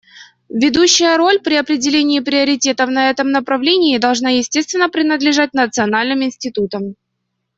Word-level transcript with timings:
Ведущая 0.49 1.15
роль 1.15 1.37
при 1.39 1.53
определении 1.53 2.21
приоритетов 2.21 2.89
на 2.89 3.11
этом 3.11 3.29
направлении 3.29 3.99
должна, 3.99 4.31
естественно, 4.31 4.89
принадлежать 4.89 5.53
национальным 5.53 6.23
институтам. 6.23 6.95